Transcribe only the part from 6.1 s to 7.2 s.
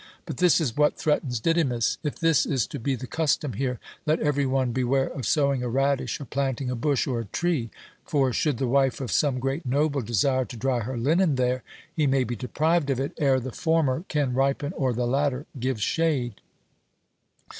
or planting a bush or